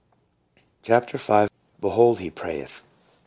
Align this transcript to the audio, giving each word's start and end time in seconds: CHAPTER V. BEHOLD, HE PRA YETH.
CHAPTER 0.81 1.19
V. 1.19 1.45
BEHOLD, 1.79 2.21
HE 2.21 2.31
PRA 2.31 2.53
YETH. 2.55 2.81